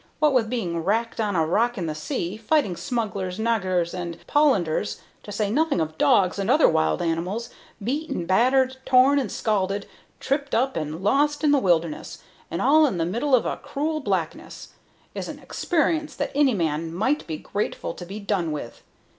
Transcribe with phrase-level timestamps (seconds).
[0.17, 4.99] What with being wracked on a rock in the sea, fighting smugglers, nagurs, and Polanders
[5.21, 7.51] to say nothing of dogs and other wild animals
[7.83, 9.85] beat and battered, torn and scalded,
[10.19, 13.99] tripped up and lost in the wilderness, and all in the middle of a cruel
[13.99, 14.69] blackness,
[15.13, 18.81] is an experience that any man might be grateful to be done with.